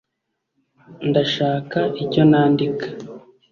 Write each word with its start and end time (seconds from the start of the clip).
ndashaka 1.09 1.79
icyo 2.03 2.21
nandika 2.31 2.87